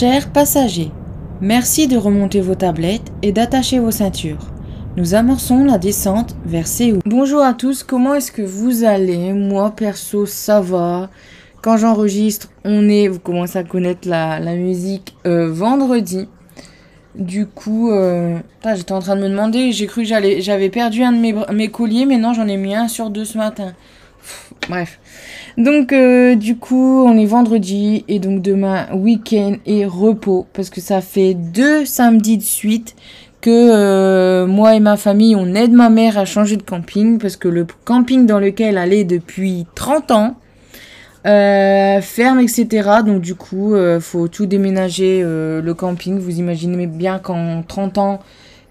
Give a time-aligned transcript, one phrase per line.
[0.00, 0.90] Chers passagers,
[1.42, 4.50] merci de remonter vos tablettes et d'attacher vos ceintures.
[4.96, 7.00] Nous amorçons la descente vers Séoul.
[7.04, 9.34] Bonjour à tous, comment est-ce que vous allez?
[9.34, 11.10] Moi perso ça va.
[11.60, 16.28] Quand j'enregistre, on est, vous commencez à connaître la, la musique, euh, vendredi.
[17.14, 18.38] Du coup, euh,
[18.74, 21.68] j'étais en train de me demander, j'ai cru que j'avais perdu un de mes, mes
[21.68, 23.74] colliers, mais non, j'en ai mis un sur deux ce matin.
[24.70, 25.00] Bref.
[25.58, 30.80] Donc, euh, du coup, on est vendredi et donc demain, week-end et repos parce que
[30.80, 32.94] ça fait deux samedis de suite
[33.40, 37.36] que euh, moi et ma famille, on aide ma mère à changer de camping parce
[37.36, 40.36] que le camping dans lequel elle est depuis 30 ans
[41.26, 42.90] euh, ferme, etc.
[43.04, 46.18] Donc du coup, faut tout déménager le camping.
[46.20, 48.20] Vous imaginez bien qu'en 30 ans,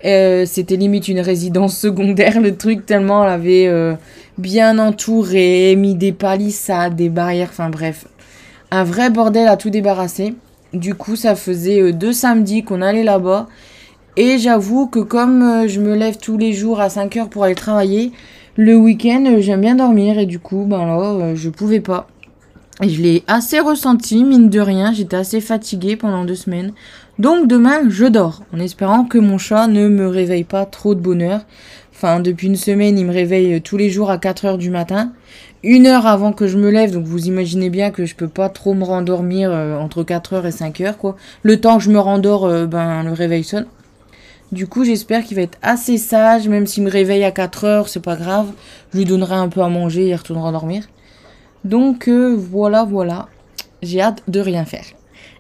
[0.01, 3.97] c'était limite une résidence secondaire, le truc, tellement elle avait
[4.39, 8.07] bien entouré, mis des palissades, des barrières, enfin bref.
[8.71, 10.33] Un vrai bordel à tout débarrasser.
[10.73, 13.47] Du coup, ça faisait euh, deux samedis qu'on allait là-bas.
[14.15, 17.43] Et j'avoue que comme euh, je me lève tous les jours à 5 heures pour
[17.43, 18.11] aller travailler,
[18.55, 20.19] le week-end, euh, j'aime bien dormir.
[20.19, 22.07] Et du coup, ben là, je pouvais pas.
[22.81, 24.93] Et je l'ai assez ressenti, mine de rien.
[24.93, 26.71] J'étais assez fatiguée pendant deux semaines.
[27.17, 31.01] Donc demain, je dors, en espérant que mon chat ne me réveille pas trop de
[31.01, 31.41] bonheur.
[32.01, 34.69] Enfin, depuis une semaine, il me réveille euh, tous les jours à 4 heures du
[34.69, 35.11] matin.
[35.63, 38.47] Une heure avant que je me lève, donc vous imaginez bien que je peux pas
[38.47, 41.17] trop me rendormir euh, entre 4 heures et 5 heures, quoi.
[41.43, 43.65] Le temps que je me rendors, euh, ben, le réveil sonne.
[44.53, 47.89] Du coup, j'espère qu'il va être assez sage, même s'il me réveille à 4 heures,
[47.89, 48.47] c'est pas grave.
[48.93, 50.85] Je lui donnerai un peu à manger et il retournera dormir.
[51.65, 53.27] Donc, voilà, voilà.
[53.81, 54.85] J'ai hâte de rien faire.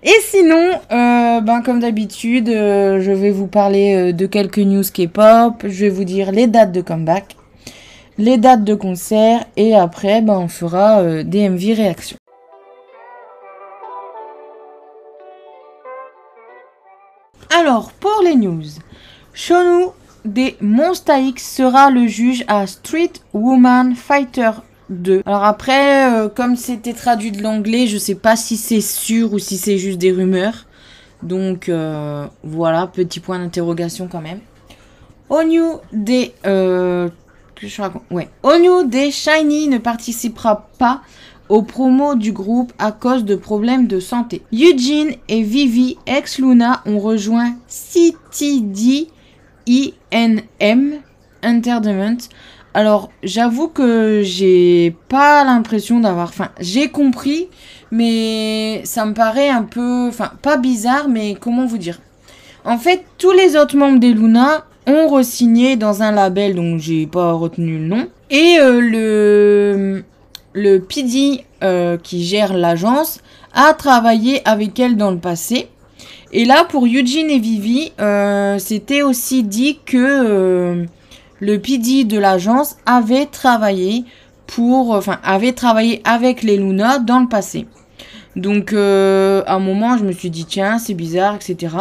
[0.01, 4.83] Et sinon, euh, ben comme d'habitude, euh, je vais vous parler euh, de quelques news
[4.83, 5.63] K-pop.
[5.63, 7.35] Je vais vous dire les dates de comeback,
[8.17, 12.17] les dates de concert et après, ben on fera des MV réactions.
[17.49, 18.63] Alors pour les news,
[19.33, 19.87] Shonu
[20.23, 24.51] des Monsta X sera le juge à Street Woman Fighter
[24.89, 25.23] 2.
[25.25, 29.39] Alors après, euh, comme c'était traduit de l'anglais, je sais pas si c'est sûr ou
[29.39, 30.65] si c'est juste des rumeurs.
[31.23, 34.39] Donc euh, voilà, petit point d'interrogation quand même.
[35.29, 37.09] Onyu des euh,
[38.11, 38.29] Ouais,
[38.85, 41.01] des Shiny ne participera pas
[41.49, 44.43] aux promos du groupe à cause de problèmes de santé.
[44.53, 49.09] Eugene et Vivi ex Luna ont rejoint CTD
[49.67, 50.99] INM
[51.43, 52.17] Entertainment
[52.73, 56.29] alors, j'avoue que j'ai pas l'impression d'avoir.
[56.29, 57.47] Enfin, j'ai compris,
[57.91, 60.07] mais ça me paraît un peu.
[60.07, 61.99] Enfin, pas bizarre, mais comment vous dire?
[62.65, 67.07] En fait, tous les autres membres des Luna ont re-signé dans un label dont j'ai
[67.07, 68.07] pas retenu le nom.
[68.29, 70.03] Et euh, le.
[70.53, 73.19] Le PD euh, qui gère l'agence
[73.53, 75.69] a travaillé avec elle dans le passé.
[76.31, 80.85] Et là, pour Eugene et Vivi, euh, c'était aussi dit que.
[81.39, 84.05] Le PD de l'agence avait travaillé
[86.03, 87.67] avec les Luna dans le passé.
[88.35, 91.75] Donc, euh, à un moment, je me suis dit, tiens, c'est bizarre, etc.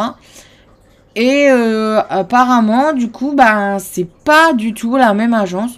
[1.15, 5.71] Et euh, apparemment, du coup, ben, c'est pas du tout la même agence.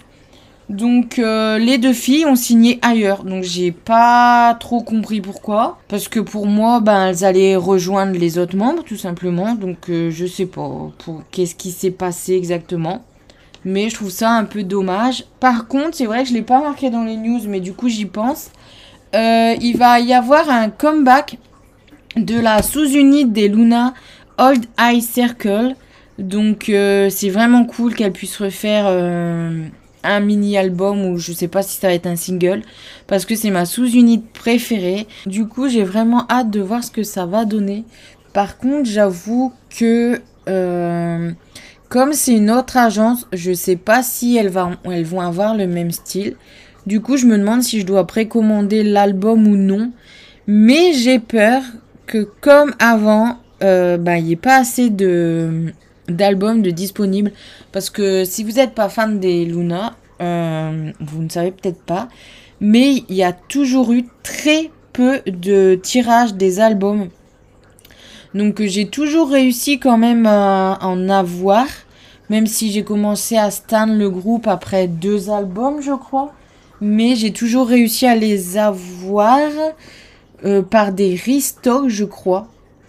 [0.68, 3.24] Donc, euh, les deux filles ont signé ailleurs.
[3.24, 5.78] Donc, j'ai pas trop compris pourquoi.
[5.88, 9.54] Parce que pour moi, ben, elles allaient rejoindre les autres membres, tout simplement.
[9.54, 13.02] Donc, je sais pas pour qu'est-ce qui s'est passé exactement
[13.64, 15.24] mais je trouve ça un peu dommage.
[15.40, 17.88] Par contre, c'est vrai que je l'ai pas marqué dans les news, mais du coup
[17.88, 18.50] j'y pense.
[19.14, 21.38] Euh, il va y avoir un comeback
[22.16, 23.94] de la sous-unité des Luna
[24.38, 25.74] Old Eye Circle.
[26.18, 29.64] Donc euh, c'est vraiment cool qu'elle puisse refaire euh,
[30.02, 32.62] un mini-album ou je sais pas si ça va être un single
[33.06, 35.06] parce que c'est ma sous-unité préférée.
[35.26, 37.84] Du coup j'ai vraiment hâte de voir ce que ça va donner.
[38.32, 40.20] Par contre j'avoue que...
[41.92, 46.36] comme c'est une autre agence, je sais pas si elles, vont avoir le même style.
[46.86, 49.92] Du coup, je me demande si je dois précommander l'album ou non.
[50.46, 51.62] Mais j'ai peur
[52.06, 57.30] que comme avant, euh, bah, il n'y ait pas assez d'albums de disponibles.
[57.72, 62.08] Parce que si vous n'êtes pas fan des Luna, euh, vous ne savez peut-être pas.
[62.62, 67.10] Mais il y a toujours eu très peu de tirages des albums.
[68.34, 71.66] Donc euh, j'ai toujours réussi quand même à en avoir,
[72.30, 76.32] même si j'ai commencé à stan le groupe après deux albums, je crois.
[76.80, 79.50] Mais j'ai toujours réussi à les avoir
[80.44, 82.48] euh, par des restocks, je crois,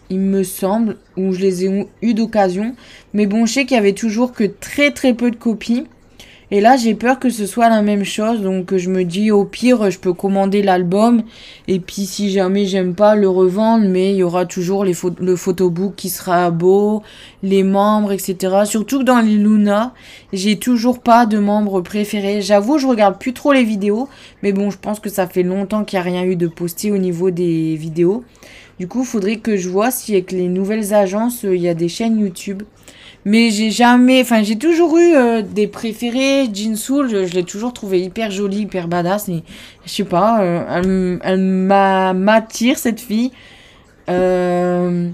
[0.10, 2.76] il me semble, où je les ai eu d'occasion.
[3.14, 5.86] Mais bon, je sais qu'il y avait toujours que très très peu de copies.
[6.56, 8.42] Et là, j'ai peur que ce soit la même chose.
[8.44, 11.24] Donc, je me dis, au pire, je peux commander l'album.
[11.68, 13.88] Et puis, si jamais j'aime pas, le revendre.
[13.90, 17.02] Mais il y aura toujours le photobook qui sera beau,
[17.42, 18.66] les membres, etc.
[18.66, 19.96] Surtout que dans les Luna,
[20.32, 22.42] j'ai toujours pas de membres préférés.
[22.42, 24.08] J'avoue, je regarde plus trop les vidéos.
[24.44, 26.92] Mais bon, je pense que ça fait longtemps qu'il n'y a rien eu de posté
[26.92, 28.24] au niveau des vidéos.
[28.78, 31.74] Du coup, il faudrait que je vois si avec les nouvelles agences, il y a
[31.74, 32.62] des chaînes YouTube.
[33.26, 36.50] Mais j'ai jamais, enfin j'ai toujours eu euh, des préférés.
[36.54, 39.30] Jean Soul, je, l'ai toujours trouvé hyper jolie, hyper badass.
[39.30, 39.44] Et,
[39.86, 43.32] je sais pas, euh, elle, m'attire cette fille.
[44.10, 45.10] Euh,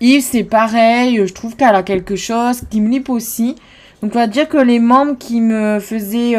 [0.00, 2.60] Yves c'est pareil, je trouve qu'elle a quelque chose.
[2.70, 3.56] Kim Lip aussi.
[4.02, 6.36] Donc on va dire que les membres qui me faisaient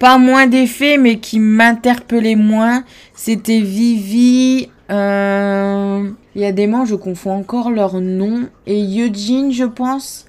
[0.00, 2.82] pas moins d'effet, mais qui m'interpellaient moins,
[3.14, 4.68] c'était Vivi.
[4.90, 8.48] Il y a des membres, je confonds encore leur nom.
[8.66, 10.26] Et Eugene, je pense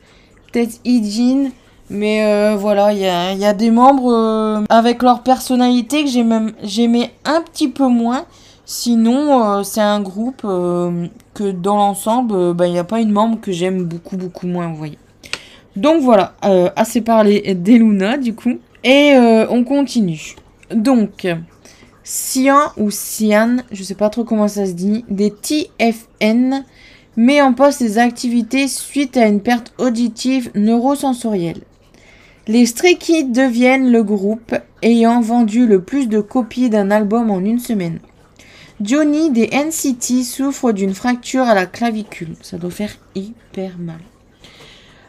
[0.54, 1.50] peut-être Ijin.
[1.90, 6.10] Mais euh, voilà, il y a, des membres euh, avec leur personnalité que
[6.64, 8.26] j'aimais un petit peu moins.
[8.66, 13.40] Sinon, euh, c'est un groupe que dans l'ensemble, bah, il n'y a pas une membre
[13.42, 14.98] que j'aime beaucoup, beaucoup moins, vous voyez.
[15.76, 16.36] Donc voilà,
[16.76, 18.60] assez parlé des Luna du coup.
[18.84, 19.16] Et
[19.50, 20.36] on continue.
[20.74, 21.28] Donc,
[22.04, 26.64] Cian ou Cian, je sais pas trop comment ça se dit, des TFN
[27.15, 31.62] met en pause ses activités suite à une perte auditive neurosensorielle.
[32.48, 37.39] Les Stray Kids deviennent le groupe ayant vendu le plus de copies d'un album en
[37.39, 38.00] une semaine.
[38.81, 42.36] Johnny des NCT souffre d'une fracture à la clavicule.
[42.42, 44.00] Ça doit faire hyper mal.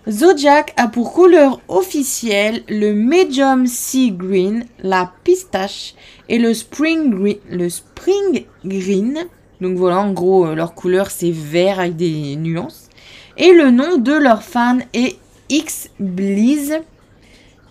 [0.08, 5.94] Zodiac a pour couleur officielle le Medium Sea Green, la pistache
[6.28, 9.26] et le Spring Green, le Spring Green
[9.60, 12.88] donc voilà, en gros, euh, leur couleur c'est vert avec des nuances.
[13.36, 15.16] Et le nom de leur fan est
[15.48, 16.80] X-Bliz.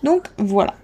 [0.02, 0.74] Donc voilà.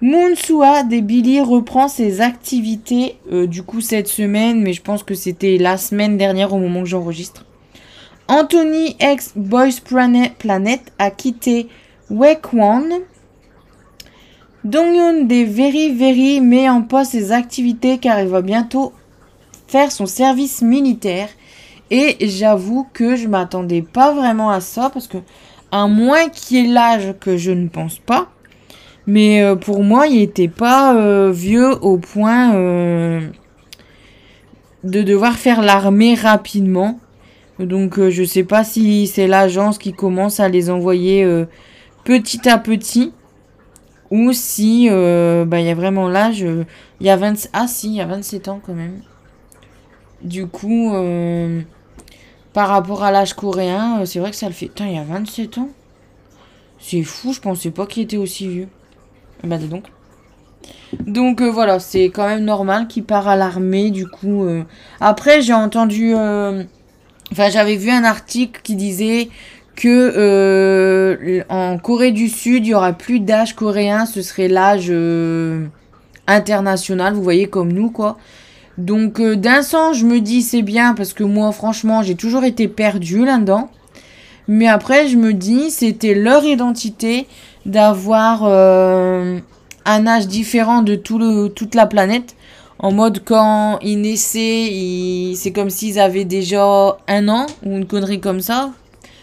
[0.00, 5.14] Moonsua des Billy reprend ses activités euh, du coup cette semaine, mais je pense que
[5.14, 7.44] c'était la semaine dernière au moment que j'enregistre.
[8.28, 11.68] Anthony ex Boys Planet a quitté
[12.10, 13.00] Wekwan.
[14.64, 18.92] Dongyun des Very Very met en pause ses activités car il va bientôt
[19.66, 21.28] faire son service militaire.
[21.90, 25.18] Et j'avoue que je m'attendais pas vraiment à ça parce que,
[25.70, 28.28] à moins qu'il ait l'âge que je ne pense pas,
[29.06, 33.20] mais euh, pour moi, il n'était pas euh, vieux au point euh,
[34.84, 36.98] de devoir faire l'armée rapidement.
[37.58, 41.26] Donc je sais pas si c'est l'agence qui commence à les envoyer
[42.04, 43.14] petit à petit
[44.10, 46.44] ou si bah, il y a vraiment l'âge.
[47.00, 47.48] Il y a 20...
[47.54, 49.00] Ah si, il y a 27 ans quand même.
[50.22, 51.60] Du coup, euh,
[52.52, 54.66] par rapport à l'âge coréen, euh, c'est vrai que ça le fait.
[54.66, 55.68] Putain, il y a 27 ans.
[56.78, 58.68] C'est fou, je pensais pas qu'il était aussi vieux.
[59.44, 59.84] Bah, dis donc.
[61.00, 64.46] Donc euh, voilà, c'est quand même normal qu'il part à l'armée, du coup.
[65.00, 66.14] Après, j'ai entendu.
[66.14, 69.28] Enfin, j'avais vu un article qui disait
[69.74, 74.90] que en Corée du Sud, il y aura plus d'âge coréen, ce serait l'âge
[76.26, 78.16] international, vous voyez, comme nous, quoi.
[78.78, 82.44] Donc euh, d'un sens, je me dis c'est bien parce que moi franchement, j'ai toujours
[82.44, 83.70] été perdue là-dedans.
[84.48, 87.26] Mais après, je me dis c'était leur identité
[87.64, 89.38] d'avoir euh,
[89.84, 92.36] un âge différent de tout le, toute la planète.
[92.78, 98.20] En mode quand ils naissaient, c'est comme s'ils avaient déjà un an ou une connerie
[98.20, 98.72] comme ça.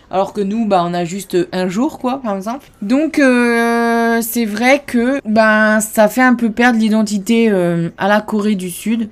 [0.10, 2.68] Alors que nous, bah, on a juste un jour, quoi, par exemple.
[2.84, 7.50] Donc, euh, c'est vrai que, ben, ça fait un peu perdre l'identité
[7.98, 9.10] à la Corée du Sud.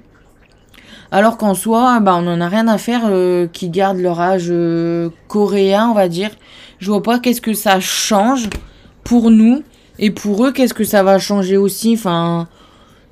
[1.12, 4.48] Alors qu'en soi, bah, on n'en a rien à faire euh, qui gardent leur âge
[4.50, 6.32] euh, coréen, on va dire.
[6.80, 8.50] Je vois pas qu'est-ce que ça change
[9.03, 9.62] pour nous.
[10.00, 12.48] Et pour eux, qu'est-ce que ça va changer aussi Enfin,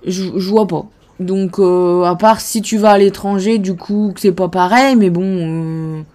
[0.05, 0.85] je, vois pas.
[1.19, 4.95] Donc, euh, à part si tu vas à l'étranger, du coup, que c'est pas pareil,
[4.95, 6.05] mais bon,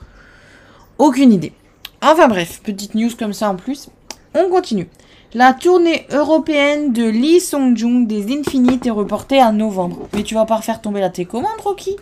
[0.96, 1.52] aucune idée.
[2.00, 3.88] Enfin bref, petite news comme ça en plus.
[4.34, 4.88] On continue.
[5.36, 10.08] La tournée européenne de Lee Song-jung des Infinites est reportée à novembre.
[10.12, 11.96] Mais tu vas pas refaire tomber la télécommande, Rocky?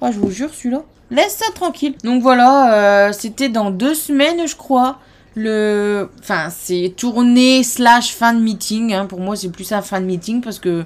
[0.00, 0.84] Ah, je vous jure, celui-là.
[1.10, 1.96] Laisse ça tranquille.
[2.04, 5.00] Donc voilà, euh, c'était dans deux semaines, je crois.
[5.34, 6.08] Le...
[6.20, 8.94] Enfin, c'est tournée slash fan meeting.
[8.94, 9.06] Hein.
[9.06, 10.84] Pour moi, c'est plus un fan meeting parce que...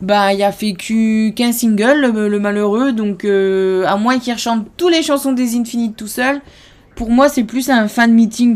[0.00, 2.92] Bah, il a fait qu'un single, le, malheureux.
[2.92, 6.40] Donc, euh, à moins qu'il rechante toutes les chansons des Infinites tout seul.
[6.94, 8.54] Pour moi, c'est plus un fan meeting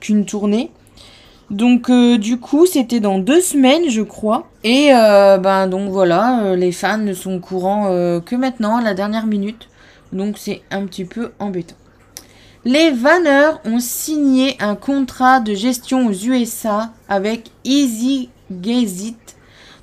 [0.00, 0.72] qu'une tournée.
[1.52, 4.48] Donc euh, du coup, c'était dans deux semaines, je crois.
[4.64, 7.88] Et euh, ben donc voilà, euh, les fans ne sont courants
[8.20, 9.68] que maintenant, la dernière minute.
[10.12, 11.76] Donc c'est un petit peu embêtant.
[12.64, 19.16] Les Vanners ont signé un contrat de gestion aux USA avec Easy Gazit.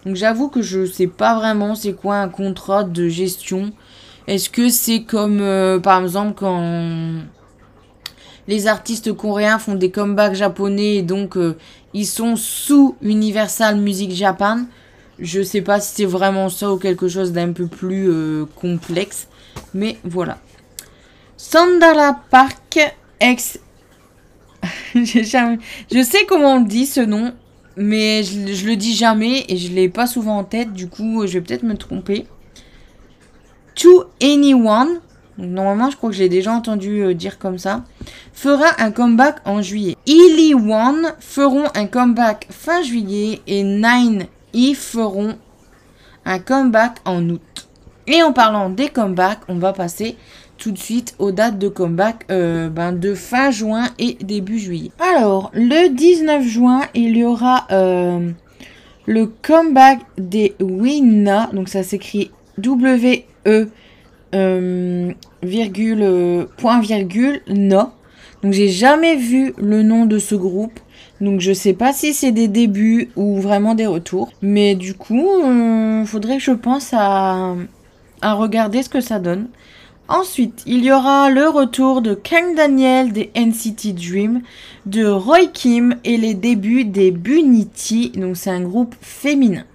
[0.06, 3.74] Donc j'avoue que je sais pas vraiment c'est quoi un contrat de gestion.
[4.28, 5.44] Est-ce que c'est comme
[5.84, 7.22] par exemple quand
[8.50, 11.56] les artistes coréens font des comebacks japonais et donc euh,
[11.94, 14.66] ils sont sous Universal Music Japan
[15.20, 19.28] Je sais pas si c'est vraiment ça ou quelque chose d'un peu plus euh, complexe.
[19.76, 20.40] Mais voilà.
[21.38, 22.80] Sandala Park
[23.20, 23.60] ex.
[24.96, 27.34] je sais comment on dit ce nom,
[27.78, 30.74] mais je, le dis jamais et je l'ai pas souvent en tête.
[30.74, 32.26] Du coup, je vais peut-être me tromper.
[33.76, 35.02] To Anyone,
[35.40, 37.84] normalement je crois que j'ai déjà entendu euh, dire comme ça,
[38.34, 39.96] fera un comeback en juillet.
[40.06, 45.36] Illy One feront un comeback fin juillet et Nine E feront
[46.26, 47.68] un comeback en août.
[48.08, 50.18] Et en parlant des comebacks, on va passer
[50.58, 54.92] tout de suite aux dates de comeback euh, ben, de fin juin et début juillet.
[55.00, 58.32] Alors, le 19 juin, il y aura euh,
[59.06, 61.50] le comeback des Winna.
[61.54, 63.70] Donc ça s'écrit W-E
[64.34, 65.12] euh,
[65.44, 67.90] virgule, point virgule, no.
[68.44, 70.80] Donc j'ai jamais vu le nom de ce groupe.
[71.22, 74.32] Donc je sais pas si c'est des débuts ou vraiment des retours.
[74.42, 77.56] Mais du coup, il faudrait que je pense à,
[78.22, 79.48] à regarder ce que ça donne.
[80.10, 84.42] Ensuite, il y aura le retour de Kang Daniel des NCT Dream,
[84.88, 89.66] de Roy Kim et les débuts des Bunity, donc c'est un groupe féminin.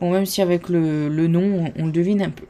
[0.00, 2.46] Bon, même si avec le, nom, on, le devine un peu.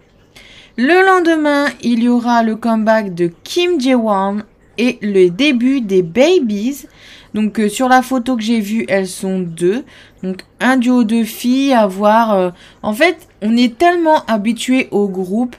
[0.79, 4.43] Le lendemain, il y aura le comeback de Kim Jae-won
[4.77, 6.85] et le début des Babies.
[7.33, 9.85] Donc euh, sur la photo que j'ai vue, elles sont deux.
[10.23, 12.35] Donc un duo de filles à voir.
[12.35, 12.51] Euh,
[12.83, 15.57] en fait, on est tellement habitué au groupe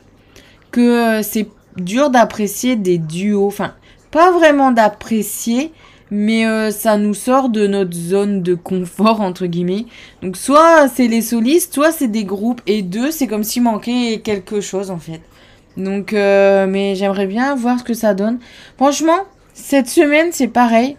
[0.70, 3.48] que euh, c'est dur d'apprécier des duos.
[3.48, 3.74] Enfin,
[4.12, 5.72] pas vraiment d'apprécier,
[6.12, 9.86] mais euh, ça nous sort de notre zone de confort, entre guillemets.
[10.22, 14.22] Donc, soit c'est les solistes, soit c'est des groupes, et deux, c'est comme s'il manquait
[14.24, 15.22] quelque chose, en fait.
[15.76, 18.40] Donc, euh, mais j'aimerais bien voir ce que ça donne.
[18.78, 19.20] Franchement,
[19.54, 20.98] cette semaine, c'est pareil.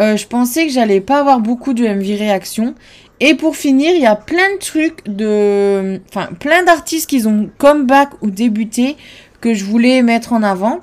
[0.00, 2.74] Euh, je pensais que j'allais pas avoir beaucoup de MV réaction.
[3.20, 6.00] Et pour finir, il y a plein de trucs de...
[6.08, 8.96] Enfin, plein d'artistes qui ont comeback ou débuté
[9.40, 10.80] que je voulais mettre en avant.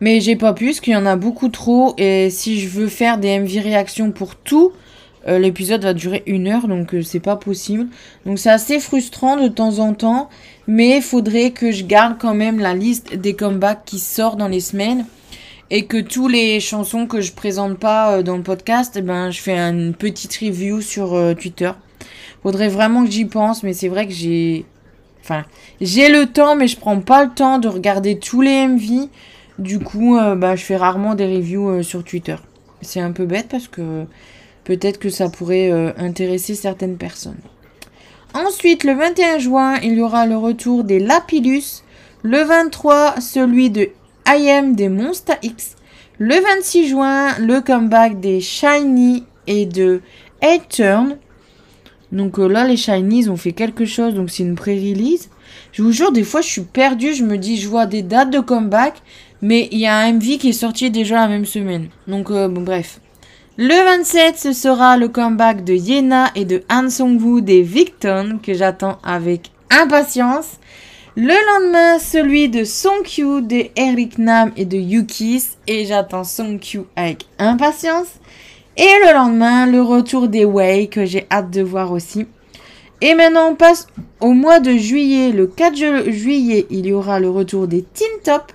[0.00, 1.94] Mais j'ai pas pu, parce qu'il y en a beaucoup trop.
[1.98, 4.72] Et si je veux faire des MV réactions pour tout,
[5.28, 7.88] euh, l'épisode va durer une heure, donc euh, c'est pas possible.
[8.24, 10.30] Donc c'est assez frustrant de temps en temps.
[10.66, 14.48] Mais il faudrait que je garde quand même la liste des comebacks qui sortent dans
[14.48, 15.04] les semaines.
[15.72, 19.30] Et que tous les chansons que je présente pas euh, dans le podcast, eh ben,
[19.30, 21.70] je fais une petite review sur Twitter.
[22.42, 24.64] Faudrait vraiment que j'y pense, mais c'est vrai que j'ai
[25.22, 25.44] Enfin,
[25.80, 29.08] j'ai le temps, mais je prends pas le temps de regarder tous les MV.
[29.60, 32.36] Du coup, euh, bah, je fais rarement des reviews euh, sur Twitter.
[32.80, 34.06] C'est un peu bête parce que
[34.64, 37.36] peut-être que ça pourrait euh, intéresser certaines personnes.
[38.32, 41.82] Ensuite, le 21 juin, il y aura le retour des Lapidus.
[42.22, 43.90] Le 23, celui de
[44.26, 45.76] I Am des Monster X.
[46.16, 50.00] Le 26 juin, le comeback des Shiny et de
[50.40, 51.18] Head Turn.
[52.12, 55.28] Donc là, les Shinies ont fait quelque chose, donc c'est une pré-release.
[55.72, 57.14] Je vous jure, des fois, je suis perdue.
[57.14, 58.94] Je me dis, je vois des dates de comeback,
[59.42, 61.88] mais il y a un MV qui est sorti déjà la même semaine.
[62.06, 63.00] Donc, euh, bon, bref.
[63.56, 68.54] Le 27, ce sera le comeback de Yena et de Han Song-woo des Victon, que
[68.54, 70.58] j'attends avec impatience.
[71.16, 77.26] Le lendemain, celui de Songkyu, de Eric Nam et de Yukis, et j'attends Songkyu avec
[77.38, 78.06] impatience.
[78.76, 82.26] Et le lendemain, le retour des Way que j'ai hâte de voir aussi.
[83.02, 83.88] Et maintenant, on passe
[84.20, 85.32] au mois de juillet.
[85.32, 88.52] Le 4 juillet, il y aura le retour des Teen Top.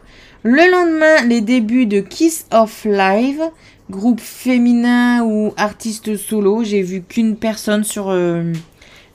[0.47, 3.41] Le lendemain, les débuts de Kiss of Live,
[3.89, 6.63] groupe féminin ou artiste solo.
[6.63, 8.53] J'ai vu qu'une personne sur euh,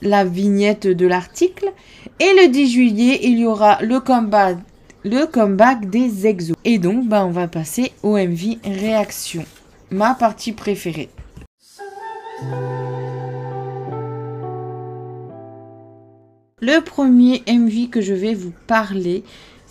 [0.01, 1.71] la vignette de l'article.
[2.19, 6.53] Et le 10 juillet, il y aura le comeback, des EXO.
[6.65, 9.45] Et donc, bah, on va passer au MV Réaction
[9.89, 11.07] ma partie préférée.
[16.59, 19.23] Le premier MV que je vais vous parler,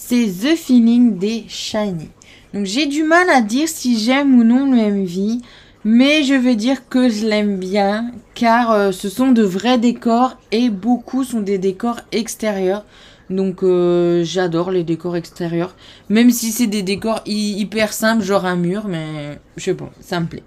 [0.02, 2.08] c'est The Feeling des Shiny.
[2.54, 5.42] Donc j'ai du mal à dire si j'aime ou non le MV,
[5.84, 10.36] mais je vais dire que je l'aime bien car euh, ce sont de vrais décors
[10.52, 12.84] et beaucoup sont des décors extérieurs.
[13.28, 15.76] Donc euh, j'adore les décors extérieurs.
[16.08, 20.18] Même si c'est des décors hyper simples, genre un mur, mais je sais pas, ça
[20.18, 20.42] me plaît.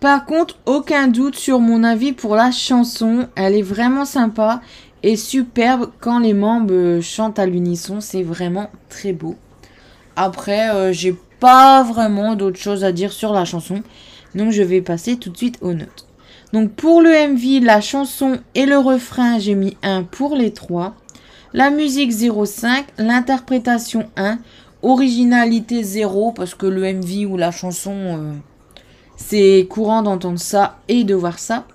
[0.00, 3.26] Par contre, aucun doute sur mon avis pour la chanson.
[3.34, 4.62] Elle est vraiment sympa
[5.02, 8.00] et superbe quand les membres chantent à l'unisson.
[8.00, 9.36] C'est vraiment très beau.
[10.16, 13.82] Après, euh, j'ai pas vraiment d'autres choses à dire sur la chanson.
[14.34, 16.06] Donc je vais passer tout de suite aux notes.
[16.52, 20.94] Donc pour le MV, la chanson et le refrain, j'ai mis 1 pour les trois.
[21.52, 24.38] La musique 0,5, l'interprétation 1,
[24.82, 28.32] originalité 0 parce que le MV ou la chanson, euh,
[29.16, 31.66] c'est courant d'entendre ça et de voir ça.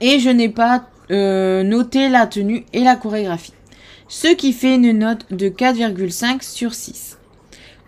[0.00, 3.52] Et je n'ai pas euh, noté la tenue et la chorégraphie.
[4.08, 7.18] Ce qui fait une note de 4,5 sur 6.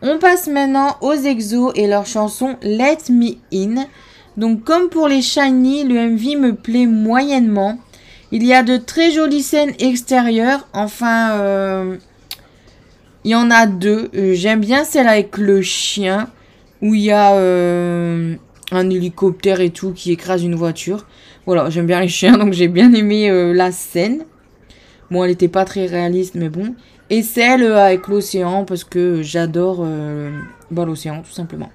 [0.03, 3.87] On passe maintenant aux exos et leur chanson Let Me In.
[4.37, 7.79] Donc comme pour les Shiny, le MV me plaît moyennement.
[8.31, 10.69] Il y a de très jolies scènes extérieures.
[10.73, 11.97] Enfin, euh,
[13.25, 14.11] il y en a deux.
[14.15, 16.29] Euh, j'aime bien celle avec le chien.
[16.81, 17.33] Où il y a
[18.71, 21.07] un hélicoptère et tout qui écrase une voiture.
[21.49, 22.37] Voilà, j'aime bien les chiens.
[22.39, 24.25] Donc j'ai bien aimé la scène.
[25.11, 26.75] Bon, elle n'était pas très réaliste, mais bon.
[27.09, 29.83] Et celle avec l'océan, parce que j'adore
[30.71, 31.71] bah, l'océan, tout simplement.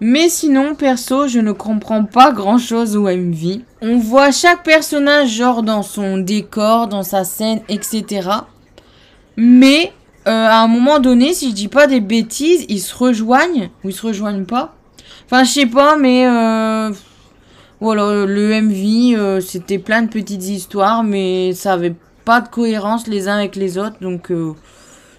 [0.00, 3.60] Mais sinon, perso, je ne comprends pas grand chose au MV.
[3.80, 8.28] On voit chaque personnage, genre dans son décor, dans sa scène, etc.
[9.36, 9.92] Mais
[10.26, 13.88] euh, à un moment donné, si je dis pas des bêtises, ils se rejoignent ou
[13.88, 14.74] ils se rejoignent pas.
[15.26, 16.90] Enfin, je sais pas, mais euh,
[17.82, 23.06] voilà, le MV, euh, c'était plein de petites histoires, mais ça avait pas de cohérence
[23.06, 24.32] les uns avec les autres, donc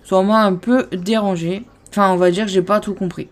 [0.05, 1.63] ça m'a un peu dérangé.
[1.89, 3.27] Enfin, on va dire que j'ai pas tout compris.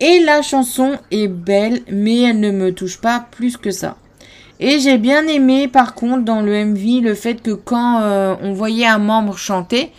[0.00, 3.96] Et la chanson est belle, mais elle ne me touche pas plus que ça.
[4.60, 8.52] Et j'ai bien aimé par contre dans le MV le fait que quand euh, on
[8.52, 9.92] voyait un membre chanter,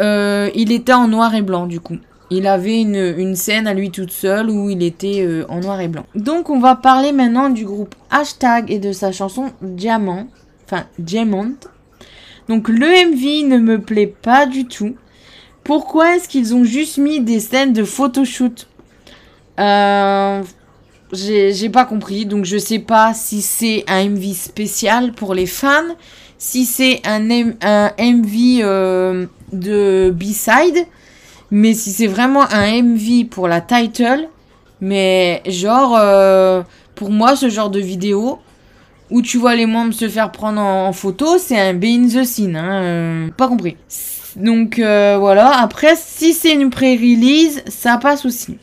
[0.00, 1.98] euh, il était en noir et blanc du coup.
[2.36, 5.86] Il avait une, scène à lui toute seule où il était euh, en noir et
[5.86, 6.04] blanc.
[6.16, 10.26] Donc on va parler maintenant du groupe Hashtag et de sa chanson Diamant.
[10.64, 11.52] Enfin Diamant.
[12.48, 14.96] Donc le MV ne me plaît pas du tout.
[15.62, 18.66] Pourquoi est-ce qu'ils ont juste mis des scènes de photoshoot?
[19.60, 20.42] Euh,
[21.12, 25.94] j'ai pas compris, donc je sais pas si c'est un MV spécial pour les fans,
[26.36, 27.30] si c'est un,
[27.62, 30.86] un, MV euh, de B-side,
[31.54, 34.28] mais si c'est vraiment un MV pour la title,
[34.80, 36.64] mais genre, euh,
[36.96, 38.40] pour moi, ce genre de vidéo
[39.08, 42.24] où tu vois les membres se faire prendre en, photo, c'est un be in the
[42.24, 43.76] scene, hein, euh, pas compris.
[44.34, 48.58] Donc voilà, après, si c'est une pré-release, ça passe aussi.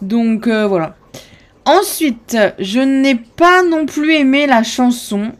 [0.00, 0.94] Donc euh, voilà.
[1.64, 5.32] Ensuite, je n'ai pas non plus aimé la chanson.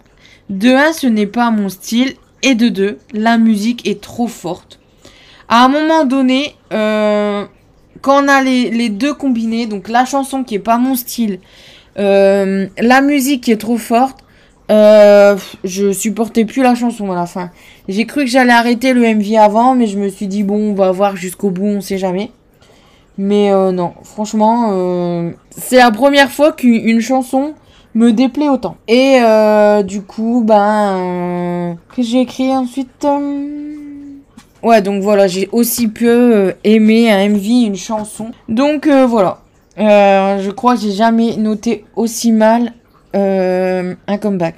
[0.49, 2.15] De 1, ce n'est pas mon style.
[2.43, 4.80] Et de 2, la musique est trop forte.
[5.51, 7.45] À un moment donné, euh,
[8.01, 11.41] quand on a les, deux combinés, donc la chanson qui est pas mon style,
[11.99, 14.25] euh, la musique qui est trop forte,
[14.71, 17.51] je supportais plus la chanson à la fin.
[17.89, 20.75] J'ai cru que j'allais arrêter le MV avant, mais je me suis dit bon, on
[20.75, 22.31] va voir jusqu'au bout, on sait jamais.
[23.23, 27.53] Mais euh, non, franchement, euh, c'est la première fois qu'une chanson
[27.95, 28.79] me déplaît autant.
[28.89, 33.07] Et euh, du coup, ben, que j'ai écrit ensuite.
[34.63, 38.31] Ouais, donc voilà, j'ai aussi peu aimé un MV, une chanson.
[38.49, 39.39] Donc voilà,
[39.77, 42.73] je crois que j'ai jamais noté aussi mal
[43.15, 44.57] un comeback.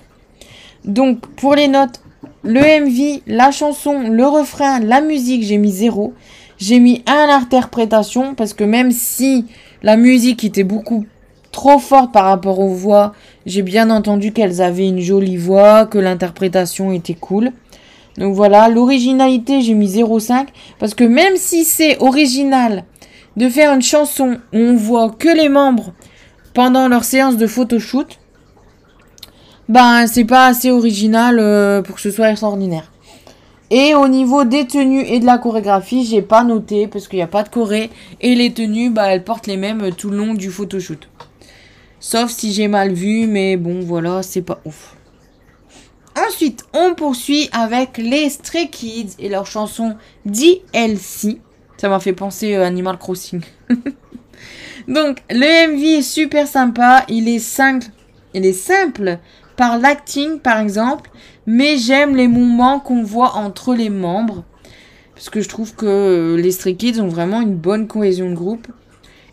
[0.85, 2.01] Donc pour les notes,
[2.43, 6.15] le MV, la chanson, le refrain, la musique, j'ai mis zéro.
[6.59, 9.47] J'ai mis un interprétation parce que même si
[9.83, 11.07] la musique était beaucoup
[11.53, 13.13] trop forte par rapport aux voix,
[13.47, 17.53] j'ai bien entendu qu'elles avaient une jolie voix, que l'interprétation était cool.
[18.19, 20.49] Donc voilà, l'originalité, j'ai mis 0,5
[20.79, 22.85] parce que même si c'est original
[23.37, 25.93] de faire une chanson où on voit que les membres
[26.55, 28.19] pendant leur séance de photoshoot,
[29.69, 32.93] ben c'est pas assez original euh, pour que ce soit extraordinaire.
[33.71, 37.23] Et au niveau des tenues et de la chorégraphie, j'ai pas noté parce qu'il n'y
[37.23, 37.89] a pas de choré.
[38.21, 41.09] Et les tenues, bah, elles portent les mêmes tout le long du photoshoot.
[41.99, 44.95] Sauf si j'ai mal vu, mais bon, voilà, c'est pas ouf.
[46.17, 49.97] Ensuite, on poursuit avec les Stray Kids et leur chanson
[50.27, 51.41] DLC.
[51.77, 53.43] Ça m'a fait penser à Animal Crossing.
[54.89, 57.05] Donc, le MV est super sympa.
[57.09, 57.87] Il est simple.
[58.35, 59.19] Il est simple
[59.57, 61.11] par l'acting, par exemple
[61.47, 64.45] mais j'aime les moments qu'on voit entre les membres.
[65.15, 68.67] Parce que je trouve que les Stray Kids ont vraiment une bonne cohésion de groupe.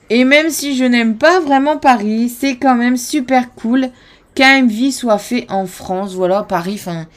[0.09, 3.89] Et même si je n'aime pas vraiment Paris, c'est quand même super cool
[4.39, 6.13] qu'un MV soit fait en France.
[6.13, 7.07] Voilà, Paris, enfin...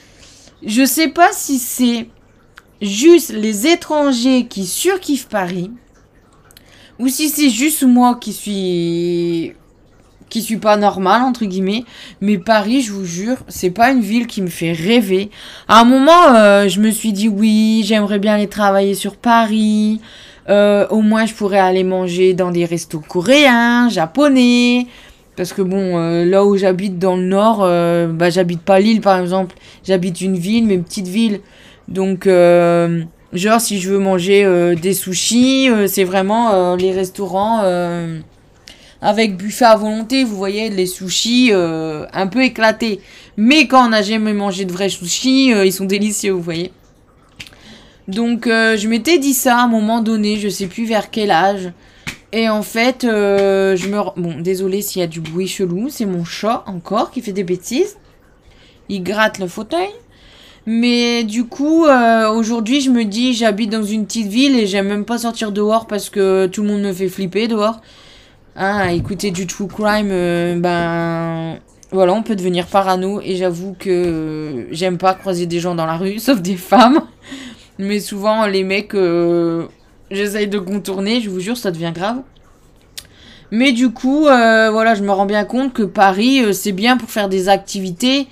[0.64, 2.08] Je sais pas si c'est
[2.80, 5.70] juste les étrangers qui surkiffent Paris.
[6.98, 9.54] Ou si c'est juste moi qui suis
[10.28, 11.84] qui suis pas normal entre guillemets
[12.22, 15.28] mais Paris je vous jure c'est pas une ville qui me fait rêver
[15.68, 20.00] à un moment euh, je me suis dit oui j'aimerais bien aller travailler sur Paris
[20.48, 24.86] Euh, au moins, je pourrais aller manger dans des restos coréens, japonais.
[25.36, 29.00] Parce que bon, euh, là où j'habite dans le nord, euh, bah, j'habite pas l'île
[29.00, 29.56] par exemple.
[29.84, 31.40] J'habite une ville, mais une petite ville.
[31.88, 37.60] Donc, genre, si je veux manger des sushis, c'est vraiment les restaurants
[39.02, 40.24] avec buffet à volonté.
[40.24, 43.00] Vous voyez, les sushis un peu éclatés.
[43.36, 46.72] Mais quand on a jamais mangé de vrais sushis, ils sont délicieux, vous voyez.
[48.08, 51.30] Donc euh, je m'étais dit ça à un moment donné, je sais plus vers quel
[51.30, 51.72] âge.
[52.32, 53.98] Et en fait, euh, je me...
[54.16, 57.44] Bon, désolé s'il y a du bruit chelou, c'est mon chat encore qui fait des
[57.44, 57.98] bêtises.
[58.88, 59.90] Il gratte le fauteuil.
[60.64, 64.88] Mais du coup, euh, aujourd'hui, je me dis, j'habite dans une petite ville et j'aime
[64.88, 67.80] même pas sortir dehors parce que tout le monde me fait flipper dehors.
[68.54, 70.08] Ah, écouter du true crime,
[70.60, 71.58] ben
[71.92, 75.98] voilà, on peut devenir parano et j'avoue que j'aime pas croiser des gens dans la
[75.98, 77.02] rue, sauf des femmes.
[77.78, 79.66] Mais souvent, les mecs, euh,
[80.12, 82.22] j'essaye de contourner, je vous jure, ça devient grave.
[83.50, 86.96] Mais du coup, euh, voilà, je me rends bien compte que Paris, euh, c'est bien
[86.96, 88.26] pour faire des activités.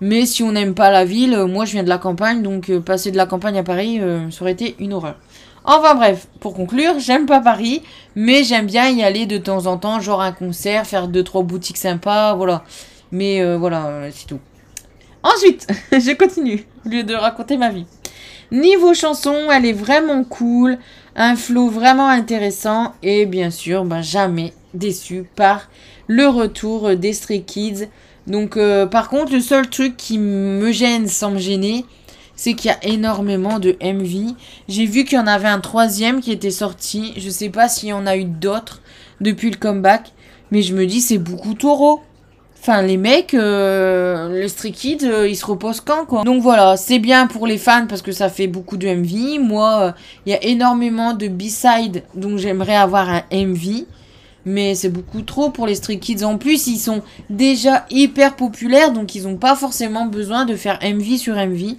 [0.00, 3.12] Mais si on n'aime pas la ville, moi je viens de la campagne, donc passer
[3.12, 5.14] de la campagne à Paris, ça aurait été une horreur.
[5.64, 7.80] Enfin bref, pour conclure, j'aime pas Paris,
[8.16, 11.44] mais j'aime bien y aller de temps en temps, genre un concert, faire deux trois
[11.44, 12.64] boutiques sympas, voilà.
[13.12, 14.40] Mais voilà, c'est tout.
[15.22, 17.86] Ensuite, je continue, au lieu de raconter ma vie.
[18.50, 20.78] Niveau chanson, elle est vraiment cool,
[21.16, 25.68] un flow vraiment intéressant et bien sûr, ben, jamais déçu par
[26.08, 27.88] le retour des Stray Kids.
[28.26, 31.84] Donc euh, par contre, le seul truc qui me gêne sans me gêner,
[32.36, 34.34] c'est qu'il y a énormément de MV.
[34.68, 37.12] J'ai vu qu'il y en avait un troisième qui était sorti.
[37.16, 38.80] Je sais pas s'il y en a eu d'autres
[39.20, 40.12] depuis le comeback,
[40.50, 42.02] mais je me dis c'est beaucoup trop
[42.66, 46.24] Enfin, les mecs, euh, le Stray Kids, euh, ils se reposent quand, quoi.
[46.24, 49.38] Donc voilà, c'est bien pour les fans parce que ça fait beaucoup de MV.
[49.38, 53.84] Moi, il euh, y a énormément de B-side, donc j'aimerais avoir un MV.
[54.46, 56.24] Mais c'est beaucoup trop pour les Stray Kids.
[56.24, 60.78] En plus, ils sont déjà hyper populaires, donc ils n'ont pas forcément besoin de faire
[60.82, 61.76] MV sur MV.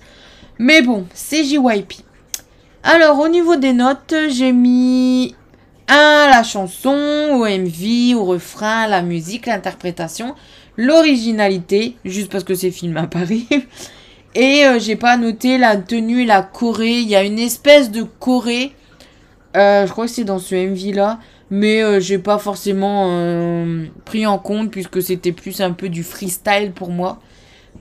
[0.60, 1.94] Mais bon, c'est JYP.
[2.84, 5.34] Alors, au niveau des notes, j'ai mis
[5.88, 10.36] 1 la chanson, au MV, au refrain, la musique, l'interprétation
[10.78, 13.48] l'originalité, juste parce que c'est film à Paris.
[14.36, 17.00] Et euh, j'ai pas noté la tenue et la Corée.
[17.00, 18.74] Il y a une espèce de Corée.
[19.56, 21.20] Euh, je crois que c'est dans ce MV là.
[21.52, 23.08] Mais euh, j'ai pas forcément
[24.04, 27.20] pris en compte puisque c'était plus un peu du freestyle pour moi.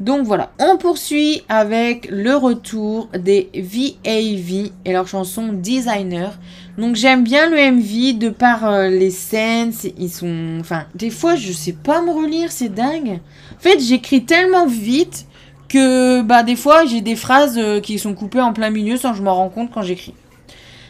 [0.01, 6.37] Donc voilà, on poursuit avec le retour des VAV et leur chanson Designer.
[6.79, 10.59] Donc j'aime bien le MV de par euh, les scènes, ils sont...
[10.59, 13.21] Enfin, des fois je sais pas me relire, c'est dingue.
[13.57, 15.27] En fait, j'écris tellement vite
[15.69, 19.13] que bah des fois j'ai des phrases euh, qui sont coupées en plein milieu sans
[19.13, 20.15] que je m'en rends compte quand j'écris.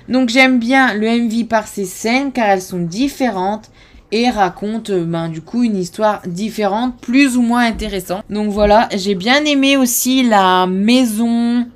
[0.08, 3.70] Donc j'aime bien le MV par ces scènes car elles sont différentes
[4.14, 8.24] et racontent euh, ben, du coup une histoire différente, plus ou moins intéressante.
[8.31, 11.66] Donc voilà, j'ai bien aimé aussi la maison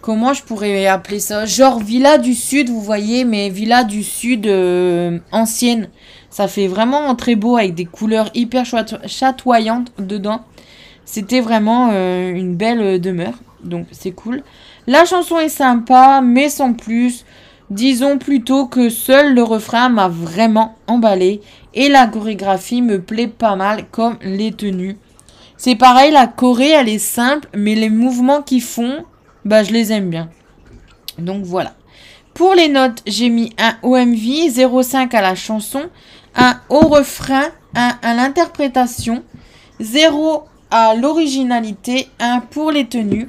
[0.00, 1.44] Comment je pourrais appeler ça?
[1.44, 5.90] Genre Villa du Sud, vous voyez, mais Villa du Sud euh, ancienne.
[6.30, 10.40] Ça fait vraiment très beau avec des couleurs hyper chatoyantes dedans.
[11.04, 14.42] C'était vraiment euh, une belle demeure, donc c'est cool.
[14.86, 17.26] La chanson est sympa, mais sans plus.
[17.70, 21.40] Disons plutôt que seul le refrain m'a vraiment emballé
[21.72, 24.98] et la chorégraphie me plaît pas mal comme les tenues.
[25.56, 29.04] C'est pareil, la choré elle est simple, mais les mouvements qu'ils font,
[29.44, 30.30] bah je les aime bien.
[31.18, 31.74] Donc voilà.
[32.34, 35.82] Pour les notes, j'ai mis un OMV, 0,5 à la chanson,
[36.34, 39.22] un au refrain, un à l'interprétation,
[39.78, 43.28] 0 à l'originalité, 1 pour les tenues.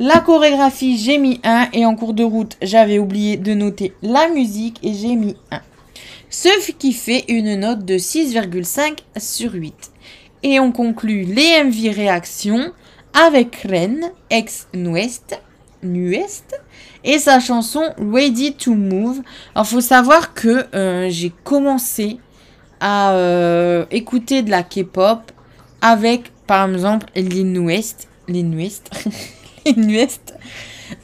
[0.00, 4.28] La chorégraphie, j'ai mis 1 et en cours de route, j'avais oublié de noter la
[4.28, 5.60] musique et j'ai mis 1.
[6.30, 9.92] Ce qui fait une note de 6,5 sur 8.
[10.42, 12.72] Et on conclut les MV réactions
[13.12, 15.40] avec Ren, ex Nuest,
[15.84, 16.60] Nuest,
[17.04, 19.22] et sa chanson Ready to Move.
[19.54, 22.18] Alors, faut savoir que euh, j'ai commencé
[22.80, 25.30] à euh, écouter de la K-pop
[25.80, 28.90] avec, par exemple, les Nuest, les Nuest,
[29.76, 30.34] Nuest.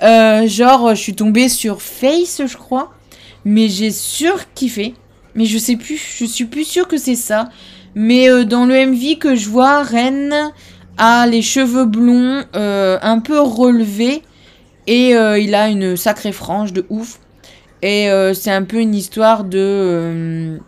[0.03, 2.93] Euh, genre, je suis tombée sur Face, je crois,
[3.45, 4.95] mais j'ai surkiffé.
[5.35, 7.49] Mais je sais plus, je suis plus sûre que c'est ça.
[7.95, 10.53] Mais dans le MV que je vois, Ren
[11.01, 14.23] a les cheveux blonds euh, un peu relevés
[14.87, 17.21] et euh, il a une sacrée frange de ouf.
[17.81, 20.59] Et euh, c'est un peu une histoire de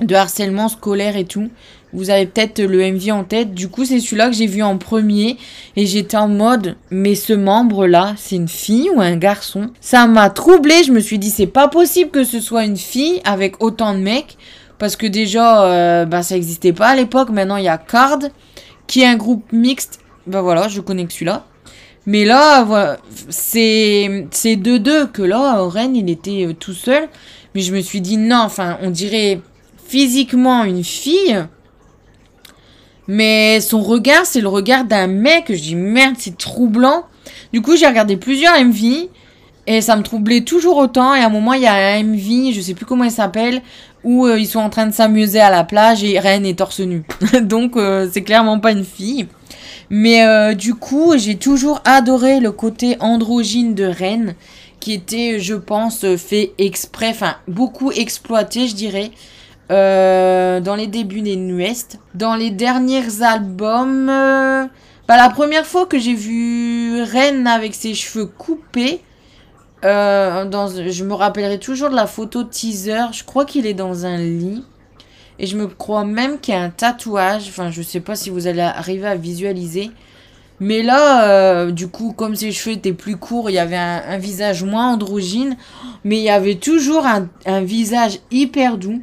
[0.00, 1.50] de harcèlement scolaire et tout.
[1.94, 3.54] Vous avez peut-être le MV en tête.
[3.54, 5.38] Du coup, c'est celui-là que j'ai vu en premier.
[5.76, 9.70] Et j'étais en mode, mais ce membre-là, c'est une fille ou un garçon?
[9.80, 10.82] Ça m'a troublé.
[10.84, 14.00] Je me suis dit, c'est pas possible que ce soit une fille avec autant de
[14.00, 14.36] mecs.
[14.78, 17.30] Parce que déjà, bah, ça n'existait pas à l'époque.
[17.30, 18.18] Maintenant, il y a Card,
[18.86, 20.00] qui est un groupe mixte.
[20.26, 21.44] Bah voilà, je connais que celui-là.
[22.06, 22.98] Mais là,
[23.30, 27.08] c'est c'est deux deux que là, Ren, il était euh, tout seul.
[27.54, 29.40] Mais je me suis dit non, enfin, on dirait
[29.86, 31.44] physiquement une fille.
[33.08, 35.46] Mais son regard, c'est le regard d'un mec.
[35.48, 37.04] Je dis merde, c'est troublant.
[37.52, 39.08] Du coup, j'ai regardé plusieurs MV.
[39.66, 41.14] Et ça me troublait toujours autant.
[41.14, 43.62] Et à un moment, il y a un MV, je sais plus comment il s'appelle,
[44.02, 46.80] où euh, ils sont en train de s'amuser à la plage et Ren est torse
[46.80, 47.02] nu.
[47.42, 49.26] Donc, euh, c'est clairement pas une fille.
[49.90, 54.34] Mais euh, du coup, j'ai toujours adoré le côté androgyne de Ren,
[54.80, 59.10] qui était, je pense, fait exprès, enfin, beaucoup exploité, je dirais.
[59.70, 61.98] Euh, dans les débuts des Nuest.
[62.14, 64.66] Dans les derniers albums, euh,
[65.08, 69.00] bah, la première fois que j'ai vu Ren avec ses cheveux coupés,
[69.84, 73.12] euh, dans, je me rappellerai toujours de la photo teaser.
[73.12, 74.64] Je crois qu'il est dans un lit.
[75.38, 77.46] Et je me crois même qu'il y a un tatouage.
[77.48, 79.90] Enfin, je sais pas si vous allez arriver à visualiser.
[80.60, 84.62] Mais là, du coup, comme ses cheveux étaient plus courts, il y avait un, visage
[84.62, 85.56] moins androgyne.
[86.04, 89.02] Mais il y avait toujours un visage hyper doux.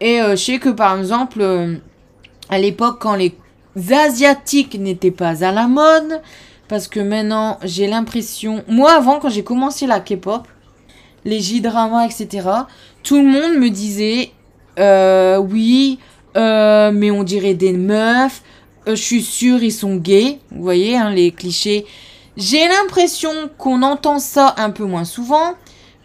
[0.00, 1.76] Et euh, je sais que par exemple, euh,
[2.48, 3.34] à l'époque, quand les
[3.92, 6.20] Asiatiques n'étaient pas à la mode,
[6.68, 8.64] parce que maintenant, j'ai l'impression.
[8.68, 10.46] Moi, avant, quand j'ai commencé la K-pop,
[11.24, 12.48] les J-dramas, etc.,
[13.02, 14.30] tout le monde me disait
[14.78, 15.98] euh, Oui,
[16.34, 18.42] mais on dirait des meufs,
[18.86, 20.38] je suis sûre, ils sont gays.
[20.50, 21.86] Vous voyez, hein, les clichés.
[22.36, 25.54] J'ai l'impression qu'on entend ça un peu moins souvent,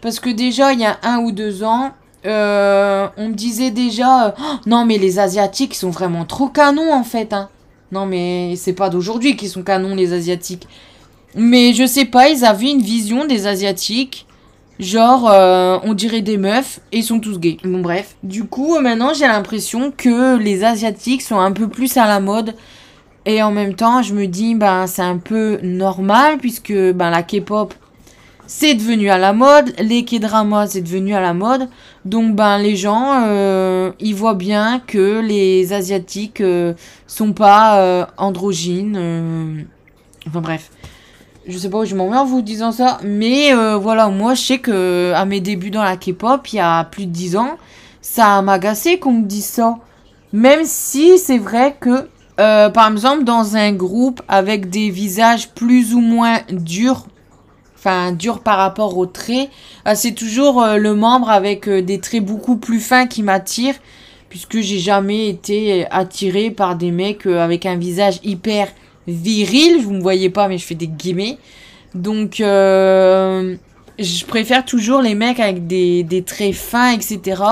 [0.00, 1.92] parce que déjà, il y a un ou deux ans,
[2.26, 6.92] euh, on me disait déjà, euh, oh, non mais les Asiatiques sont vraiment trop canons
[6.92, 7.32] en fait.
[7.32, 7.48] Hein.
[7.92, 10.68] Non mais c'est pas d'aujourd'hui qu'ils sont canons les Asiatiques.
[11.34, 14.26] Mais je sais pas, ils avaient une vision des Asiatiques.
[14.78, 17.58] Genre, euh, on dirait des meufs et ils sont tous gays.
[17.64, 18.16] Bon bref.
[18.22, 22.54] Du coup, maintenant j'ai l'impression que les Asiatiques sont un peu plus à la mode.
[23.26, 27.22] Et en même temps, je me dis, ben c'est un peu normal puisque ben, la
[27.22, 27.74] K-pop
[28.52, 31.68] c'est devenu à la mode, les K-dramas c'est devenu à la mode,
[32.04, 36.74] donc ben les gens euh, ils voient bien que les asiatiques euh,
[37.06, 39.68] sont pas euh, androgynes,
[40.26, 40.72] enfin bref,
[41.46, 44.40] je sais pas où je m'en vais en vous disant ça, mais voilà moi je
[44.40, 47.56] sais que à mes débuts dans la K-pop il y a plus de 10 ans,
[48.02, 49.78] ça m'a agacé qu'on me dise ça,
[50.32, 56.00] même si c'est vrai que par exemple dans un groupe avec des visages plus ou
[56.00, 57.06] moins durs
[57.80, 59.48] enfin dur par rapport aux traits.
[59.84, 63.74] Ah, c'est toujours euh, le membre avec euh, des traits beaucoup plus fins qui m'attire,
[64.28, 68.68] puisque j'ai jamais été attiré par des mecs euh, avec un visage hyper
[69.06, 69.80] viril.
[69.82, 71.38] Vous me voyez pas, mais je fais des guillemets.
[71.94, 73.56] Donc, je
[74.26, 77.42] préfère toujours les mecs avec des, des traits fins, etc.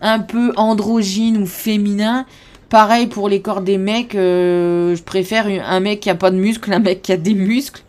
[0.00, 2.26] Un peu androgynes ou féminins.
[2.70, 6.72] Pareil pour les corps des mecs, je préfère un mec qui a pas de muscles,
[6.72, 7.83] un mec qui a des muscles.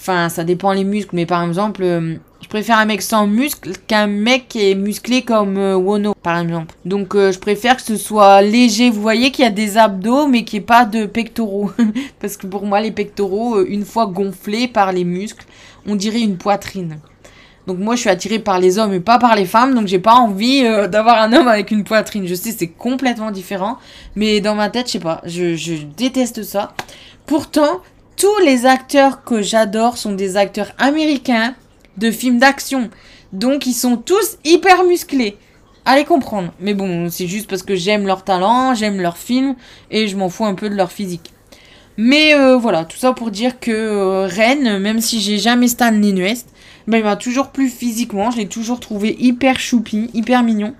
[0.00, 3.72] Enfin, ça dépend les muscles, mais par exemple, euh, je préfère un mec sans muscles
[3.86, 6.74] qu'un mec qui est musclé comme euh, Wono, par exemple.
[6.86, 8.88] Donc, euh, je préfère que ce soit léger.
[8.88, 11.70] Vous voyez qu'il y a des abdos, mais qu'il n'y ait pas de pectoraux.
[12.18, 15.44] Parce que pour moi, les pectoraux, une fois gonflés par les muscles,
[15.86, 16.98] on dirait une poitrine.
[17.66, 19.98] Donc moi je suis attirée par les hommes et pas par les femmes, donc j'ai
[19.98, 22.26] pas envie d'avoir un homme avec une poitrine.
[22.26, 23.76] Je sais c'est complètement différent,
[24.16, 26.72] mais dans ma tête je sais pas, je, je déteste ça.
[27.26, 27.82] Pourtant
[28.20, 31.54] tous les acteurs que j'adore sont des acteurs américains
[31.96, 32.90] de films d'action.
[33.32, 35.38] Donc ils sont tous hyper musclés.
[35.86, 36.52] Allez comprendre.
[36.60, 39.54] Mais bon, c'est juste parce que j'aime leur talent, j'aime leurs films
[39.90, 41.32] et je m'en fous un peu de leur physique.
[41.96, 46.12] Mais euh, voilà, tout ça pour dire que euh, Ren, même si j'ai jamais Stanley
[46.12, 46.50] Nuest,
[46.86, 48.30] ben, il m'a toujours plu physiquement.
[48.30, 50.74] Je l'ai toujours trouvé hyper choupi, hyper mignon.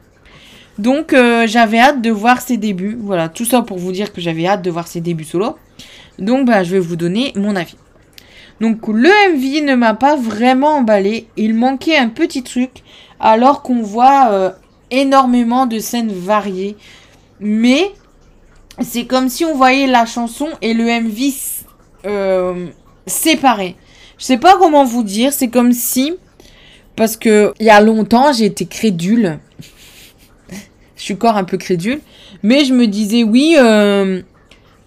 [0.80, 2.96] Donc euh, j'avais hâte de voir ses débuts.
[2.98, 5.56] Voilà, tout ça pour vous dire que j'avais hâte de voir ses débuts solo.
[6.18, 7.76] Donc bah, je vais vous donner mon avis.
[8.62, 11.26] Donc le MV ne m'a pas vraiment emballé.
[11.36, 12.70] Il manquait un petit truc
[13.20, 14.50] alors qu'on voit euh,
[14.90, 16.78] énormément de scènes variées.
[17.40, 17.92] Mais
[18.80, 21.34] c'est comme si on voyait la chanson et le MV
[22.06, 22.68] euh,
[23.06, 23.76] séparés.
[24.16, 25.34] Je sais pas comment vous dire.
[25.34, 26.14] C'est comme si...
[26.96, 29.38] Parce que il y a longtemps, j'ai été crédule.
[31.00, 32.00] Je suis encore un peu crédule.
[32.42, 34.20] Mais je me disais, oui, euh,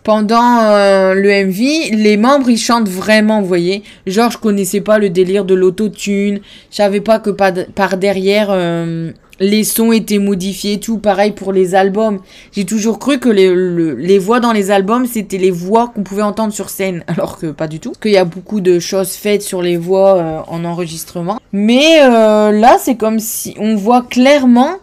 [0.04, 3.84] pendant euh, le MV, les membres ils chantent vraiment, vous voyez.
[4.06, 9.12] Genre je connaissais pas le délire de l'autotune, je savais pas que par, derrière euh,
[9.40, 12.20] les sons étaient modifiés, tout pareil pour les albums.
[12.52, 13.52] J'ai toujours cru que les,
[13.96, 17.48] les voix dans les albums, c'était les voix qu'on pouvait entendre sur scène, alors que
[17.48, 17.90] pas du tout.
[17.90, 21.40] Parce qu'il y a beaucoup de choses faites sur les voix en enregistrement.
[21.54, 24.78] Mais là, c'est comme si on voit clairement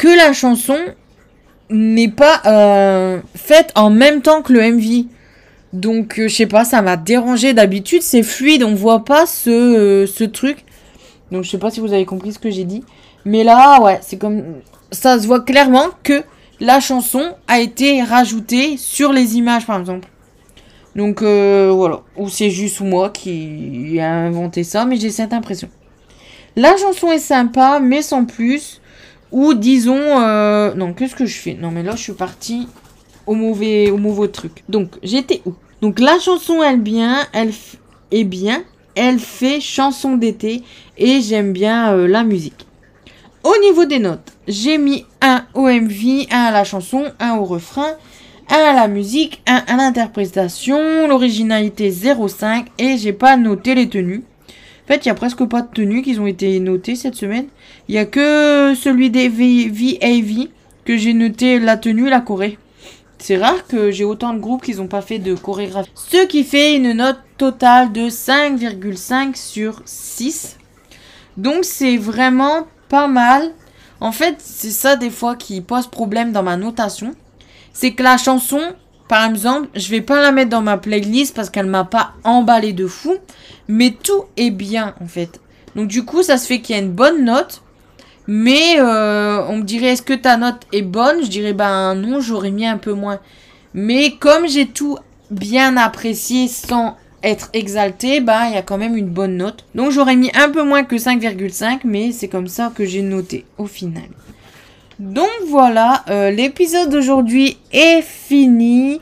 [0.00, 0.78] que la chanson
[1.68, 5.04] n'est pas euh, faite en même temps que le MV.
[5.74, 7.52] Donc, je sais pas, ça m'a dérangé.
[7.52, 10.64] D'habitude, c'est fluide, on voit pas ce, ce truc.
[11.30, 12.82] Donc, je sais pas si vous avez compris ce que j'ai dit.
[13.26, 14.42] Mais là, ouais, c'est comme.
[14.90, 16.22] Ça se voit clairement que
[16.60, 20.08] la chanson a été rajoutée sur les images, par exemple.
[20.96, 22.00] Donc euh, voilà.
[22.16, 25.68] Ou c'est juste moi qui ai inventé ça, mais j'ai cette impression.
[26.56, 28.79] La chanson est sympa, mais sans plus.
[29.32, 30.20] Ou disons.
[30.20, 30.74] Euh...
[30.74, 31.54] Non, qu'est-ce que je fais?
[31.54, 32.68] Non, mais là, je suis partie
[33.26, 34.64] au mauvais, au mauvais truc.
[34.68, 35.54] Donc, j'étais où?
[35.82, 37.52] Donc, la chanson, elle bien, elle
[38.10, 38.62] est bien.
[38.94, 40.62] Elle fait chanson d'été.
[40.98, 42.66] Et j'aime bien euh, la musique.
[43.42, 47.44] Au niveau des notes, j'ai mis un au MV, un à la chanson, un au
[47.44, 47.92] refrain,
[48.50, 54.24] un à la musique, un à l'interprétation, l'originalité 0,5 et j'ai pas noté les tenues.
[54.90, 57.46] Fait, il y a presque pas de tenues qui ont été notées cette semaine.
[57.86, 60.48] Il y a que celui des VAV
[60.84, 62.58] que j'ai noté la tenue et la Corée.
[63.18, 65.92] C'est rare que j'ai autant de groupes qui n'ont pas fait de chorégraphie.
[65.94, 70.58] Ce qui fait une note totale de 5,5 sur 6.
[71.36, 73.52] Donc c'est vraiment pas mal.
[74.00, 77.14] En fait, c'est ça des fois qui pose problème dans ma notation.
[77.72, 78.60] C'est que la chanson,
[79.10, 82.72] par exemple, je vais pas la mettre dans ma playlist parce qu'elle m'a pas emballé
[82.72, 83.16] de fou.
[83.66, 85.40] Mais tout est bien en fait.
[85.74, 87.60] Donc du coup, ça se fait qu'il y a une bonne note.
[88.28, 91.24] Mais euh, on me dirait, est-ce que ta note est bonne?
[91.24, 93.18] Je dirais, ben non, j'aurais mis un peu moins.
[93.74, 94.96] Mais comme j'ai tout
[95.32, 99.64] bien apprécié sans être exalté, bah il y a quand même une bonne note.
[99.74, 103.44] Donc j'aurais mis un peu moins que 5,5, mais c'est comme ça que j'ai noté
[103.58, 104.04] au final.
[105.00, 109.00] Donc voilà, euh, l'épisode d'aujourd'hui est fini.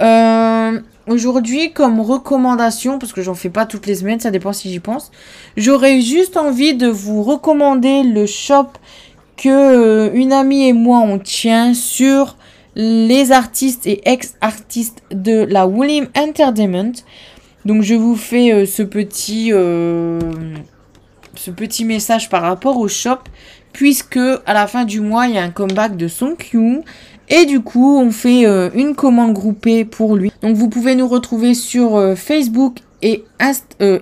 [0.00, 4.72] Euh, aujourd'hui, comme recommandation, parce que j'en fais pas toutes les semaines, ça dépend si
[4.72, 5.12] j'y pense,
[5.58, 8.68] j'aurais juste envie de vous recommander le shop
[9.36, 12.38] que euh, une amie et moi on tient sur
[12.74, 16.94] les artistes et ex-artistes de la William Entertainment.
[17.66, 19.50] Donc je vous fais ce petit
[21.36, 23.18] ce petit message par rapport au shop
[23.74, 26.80] puisque à la fin du mois il y a un comeback de son Q
[27.28, 30.32] et du coup on fait euh, une commande groupée pour lui.
[30.40, 33.24] Donc vous pouvez nous retrouver sur Facebook et,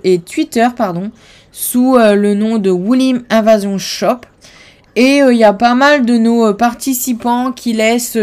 [0.05, 1.11] et Twitter pardon
[1.51, 4.21] sous le nom de William Invasion Shop.
[4.95, 8.17] Et il y a pas mal de nos participants qui laissent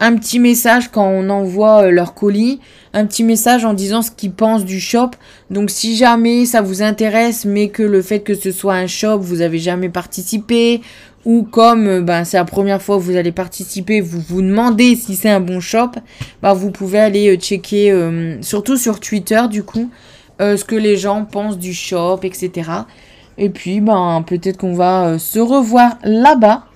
[0.00, 2.60] un petit message quand on envoie euh, leur colis,
[2.92, 5.10] un petit message en disant ce qu'ils pensent du shop.
[5.50, 9.18] Donc si jamais ça vous intéresse, mais que le fait que ce soit un shop,
[9.18, 10.82] vous avez jamais participé,
[11.24, 14.96] ou comme euh, ben, c'est la première fois que vous allez participer, vous vous demandez
[14.96, 15.92] si c'est un bon shop,
[16.42, 17.92] bah, vous pouvez aller euh, checker,
[18.42, 19.90] surtout sur Twitter du coup,
[20.40, 22.70] ce que les gens pensent du shop, etc.
[23.38, 26.66] Et puis ben, peut-être qu'on va se revoir là-bas.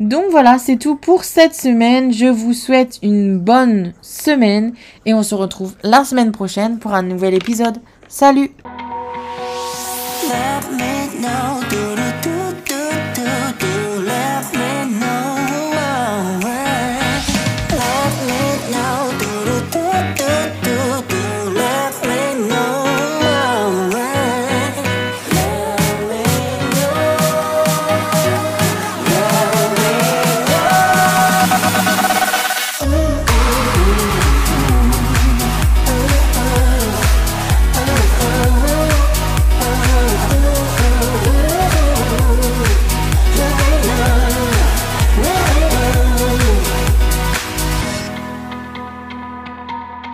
[0.00, 2.12] Donc voilà, c'est tout pour cette semaine.
[2.12, 4.72] Je vous souhaite une bonne semaine
[5.06, 7.78] et on se retrouve la semaine prochaine pour un nouvel épisode.
[8.06, 8.50] Salut